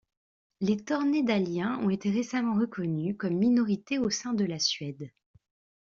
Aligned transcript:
Les 0.61 0.77
Tornédaliens 0.77 1.77
ont 1.83 1.91
été 1.91 2.09
récemment 2.09 2.55
reconnus 2.55 3.13
comme 3.19 3.35
minorité 3.35 3.99
au 3.99 4.09
sein 4.09 4.33
de 4.33 4.45
la 4.45 4.57
Suède. 4.57 5.11